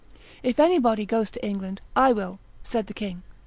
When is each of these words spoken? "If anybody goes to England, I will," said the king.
"If 0.41 0.59
anybody 0.59 1.05
goes 1.05 1.29
to 1.29 1.45
England, 1.45 1.79
I 1.95 2.11
will," 2.11 2.39
said 2.63 2.87
the 2.87 2.93
king. 2.95 3.21